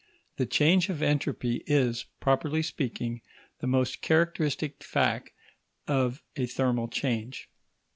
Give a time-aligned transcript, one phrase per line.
[0.37, 3.21] The change of entropy is, properly speaking,
[3.59, 5.29] the most characteristic fact
[5.87, 7.47] of a thermal change.